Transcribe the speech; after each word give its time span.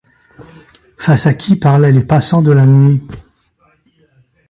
face 0.97 1.27
à 1.27 1.35
qui 1.35 1.57
parlaient 1.57 1.91
les 1.91 2.03
passants 2.03 2.41
de 2.41 2.49
la 2.51 2.65
nuit 2.65 3.03